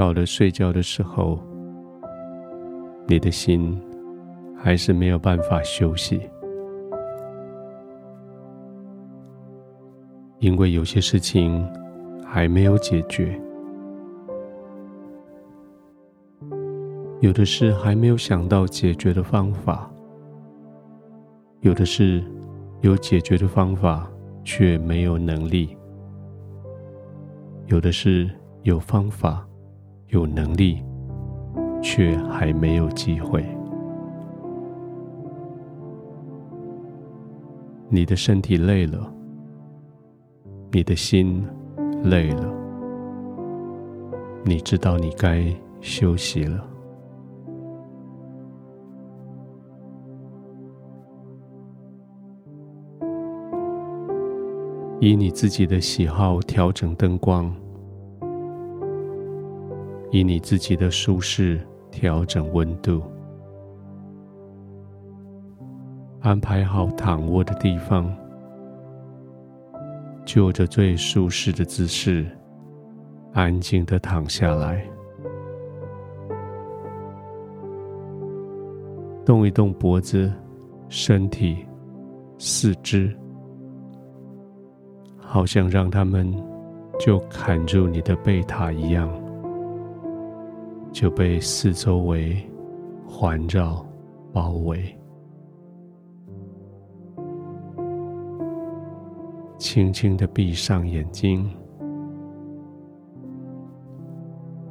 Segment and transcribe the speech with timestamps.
[0.00, 1.38] 到了睡觉的时候，
[3.06, 3.78] 你的心
[4.56, 6.18] 还是没有办法休息，
[10.38, 11.70] 因为有些事情
[12.24, 13.38] 还没有解决，
[17.20, 19.92] 有的事还没有想到解决的方法，
[21.60, 22.24] 有的事
[22.80, 24.10] 有解决的方法
[24.44, 25.76] 却没有能力，
[27.66, 28.30] 有的是
[28.62, 29.46] 有方法、
[30.10, 30.82] 有能力。
[31.82, 33.42] 却还没有机会。
[37.88, 39.10] 你的身体累了，
[40.70, 41.42] 你的心
[42.04, 42.54] 累了，
[44.44, 45.44] 你知道你该
[45.80, 46.66] 休息了。
[55.00, 57.50] 以你自己的喜好调整灯光，
[60.10, 61.60] 以你自己的舒适。
[61.92, 63.02] 调整温度，
[66.20, 68.08] 安排好躺卧的地方，
[70.24, 72.24] 就着最舒适的姿势，
[73.32, 74.88] 安静的躺下来，
[79.26, 80.32] 动一动脖子、
[80.88, 81.66] 身体、
[82.38, 83.12] 四肢，
[85.18, 86.32] 好像让他们
[87.00, 89.10] 就砍住你的贝塔一样。
[90.92, 92.36] 就被四周围
[93.06, 93.86] 环绕
[94.32, 94.94] 包围，
[99.56, 101.48] 轻轻的闭上眼睛，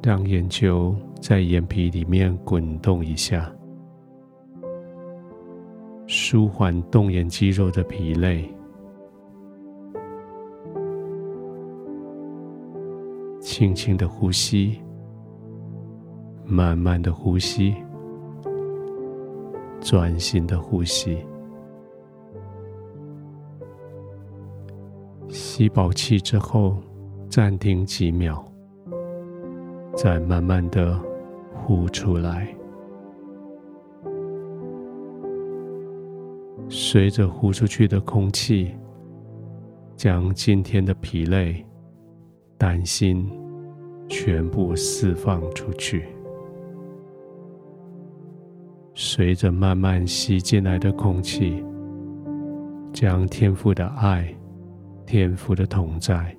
[0.03, 3.51] 让眼球在眼皮里面滚动一下，
[6.05, 8.47] 舒缓动眼肌肉的疲累，
[13.39, 14.79] 轻轻的呼吸。
[16.51, 17.75] 慢慢的呼吸，
[19.79, 21.23] 专心的呼吸，
[25.27, 26.77] 吸饱气之后，
[27.29, 28.43] 暂停几秒，
[29.95, 30.99] 再慢慢的
[31.53, 32.47] 呼出来。
[36.67, 38.75] 随着呼出去的空气，
[39.95, 41.63] 将今天的疲累、
[42.57, 43.29] 担心
[44.07, 46.07] 全部释放出去。
[49.01, 51.63] 随着慢慢吸进来的空气，
[52.91, 54.27] 将天父的爱、
[55.05, 56.35] 天父的同在，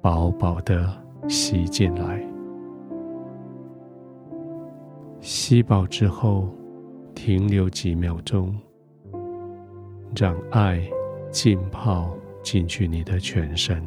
[0.00, 0.88] 饱饱的
[1.28, 2.24] 吸进来。
[5.20, 6.48] 吸饱之后，
[7.16, 8.54] 停留几秒钟，
[10.14, 10.80] 让爱
[11.32, 13.82] 浸泡进去你的全身，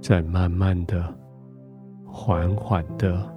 [0.00, 1.12] 再慢慢的、
[2.04, 3.34] 缓缓的。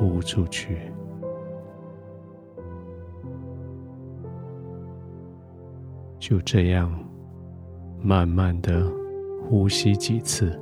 [0.00, 0.90] 呼出去，
[6.18, 6.90] 就这样
[8.00, 8.90] 慢慢的
[9.44, 10.58] 呼吸几次，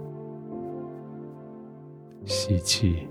[2.25, 3.09] 吸气，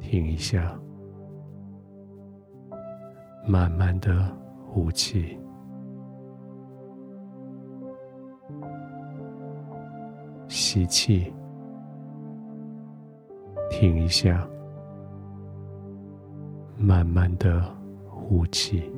[0.00, 0.76] 停一下，
[3.46, 4.36] 慢慢的
[4.66, 5.38] 呼气，
[10.48, 11.32] 吸气。
[13.78, 14.48] 停一下，
[16.78, 17.62] 慢慢的
[18.08, 18.90] 呼气。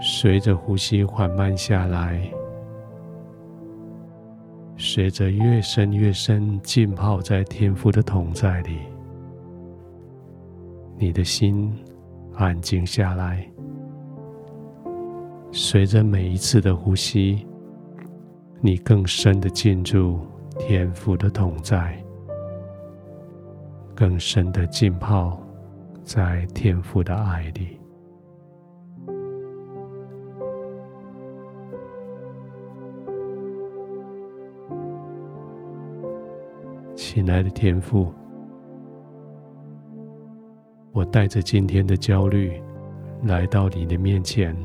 [0.00, 2.22] 随着呼吸缓慢下来，
[4.76, 8.78] 随着越深越深浸泡在天父的同在里，
[10.96, 11.76] 你的心
[12.34, 13.44] 安静下来。
[15.50, 17.44] 随着每一次的呼吸。
[18.64, 20.20] 你更深的进入
[20.56, 22.00] 天父的同在，
[23.92, 25.36] 更深的浸泡
[26.04, 27.76] 在天父的爱里。
[36.94, 38.14] 亲爱的天父，
[40.92, 42.62] 我带着今天的焦虑
[43.24, 44.56] 来到你的面前，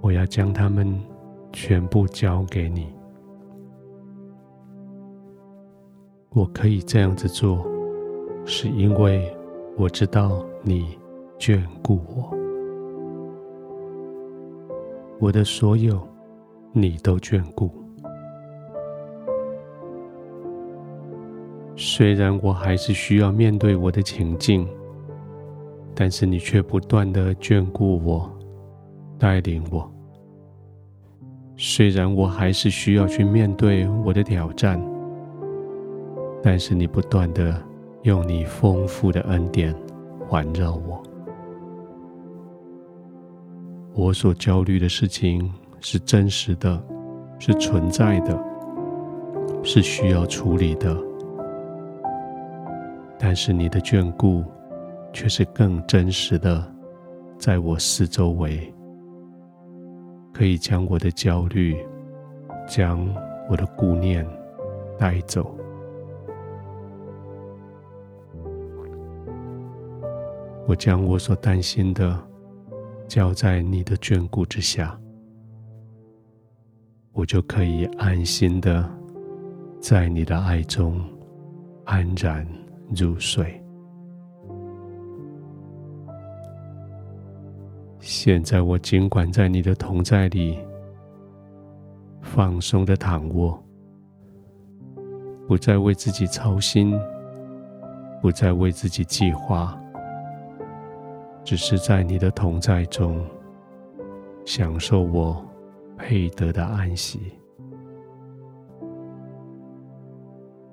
[0.00, 1.11] 我要将他们。
[1.52, 2.86] 全部交给你，
[6.30, 7.66] 我可以这样子做，
[8.44, 9.30] 是因为
[9.76, 10.98] 我知道你
[11.38, 12.34] 眷顾我，
[15.20, 16.00] 我的所有
[16.72, 17.70] 你都眷顾。
[21.76, 24.66] 虽然我还是需要面对我的情境，
[25.94, 28.30] 但是你却不断的眷顾我，
[29.18, 29.90] 带领我。
[31.56, 34.80] 虽然我还是需要去面对我的挑战，
[36.42, 37.62] 但是你不断的
[38.02, 39.74] 用你丰富的恩典
[40.26, 41.02] 环绕我。
[43.94, 46.82] 我所焦虑的事情是真实的，
[47.38, 48.42] 是存在的，
[49.62, 50.96] 是需要处理的。
[53.18, 54.42] 但是你的眷顾
[55.12, 56.64] 却是更真实的，
[57.38, 58.72] 在我四周围。
[60.32, 61.76] 可以将我的焦虑、
[62.66, 63.06] 将
[63.48, 64.26] 我的顾念
[64.98, 65.56] 带走。
[70.66, 72.18] 我将我所担心的
[73.06, 74.98] 交在你的眷顾之下，
[77.12, 78.88] 我就可以安心的
[79.80, 81.00] 在你的爱中
[81.84, 82.46] 安然
[82.96, 83.61] 入睡。
[88.02, 90.58] 现在我尽管在你的同在里
[92.20, 93.56] 放松的躺卧，
[95.46, 96.98] 不再为自己操心，
[98.20, 99.80] 不再为自己计划，
[101.44, 103.24] 只是在你的同在中
[104.44, 105.40] 享受我
[105.96, 107.32] 配得的安息。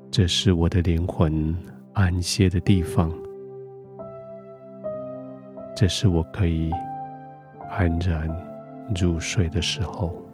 [0.09, 1.55] 这是我的灵魂
[1.93, 3.13] 安歇的地方，
[5.75, 6.71] 这是我可以。
[7.69, 8.27] 安然
[8.99, 10.28] 入睡的时候。